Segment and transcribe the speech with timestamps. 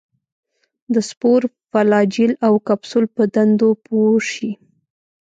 [0.93, 1.41] د سپور،
[1.71, 4.51] فلاجیل او کپسول په دندو پوه شي.